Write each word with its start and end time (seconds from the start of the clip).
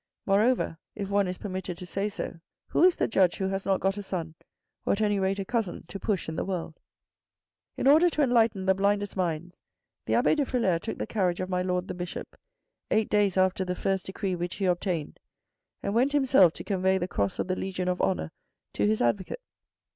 Moreover, 0.25 0.79
if 0.95 1.11
one 1.11 1.27
is 1.27 1.37
permitted 1.37 1.77
to 1.77 1.85
say 1.85 2.09
so, 2.09 2.39
who 2.69 2.83
is 2.83 2.95
the 2.95 3.07
judge 3.07 3.35
who 3.37 3.49
has 3.49 3.67
not 3.67 3.79
got 3.79 3.99
a 3.99 4.01
son, 4.01 4.33
or 4.83 4.93
at 4.93 5.01
any 5.01 5.19
rate 5.19 5.37
a 5.37 5.45
cousin 5.45 5.83
to 5.89 5.99
push 5.99 6.27
in 6.27 6.35
the 6.35 6.43
world? 6.43 6.79
In 7.77 7.85
order 7.85 8.09
to 8.09 8.23
enlighten 8.23 8.65
the 8.65 8.73
blindest 8.73 9.15
minds 9.15 9.61
the 10.07 10.15
abbe 10.15 10.33
de 10.33 10.43
Frilair 10.43 10.79
took 10.81 10.97
the 10.97 11.05
carriage 11.05 11.39
of 11.39 11.49
my 11.51 11.61
Lord 11.61 11.87
the 11.87 11.93
Bishop 11.93 12.35
eight 12.89 13.11
days 13.11 13.37
after 13.37 13.63
the 13.63 13.75
first 13.75 14.07
decree 14.07 14.33
which 14.35 14.55
he 14.55 14.65
obtained, 14.65 15.19
and 15.83 15.93
went 15.93 16.13
himself 16.13 16.53
to 16.53 16.63
convey 16.63 16.97
the 16.97 17.07
cross 17.07 17.37
of 17.37 17.47
the 17.47 17.55
Legion 17.55 17.87
of 17.87 18.01
Honour 18.01 18.31
to 18.73 18.87
his 18.87 19.03
advocate. 19.03 19.43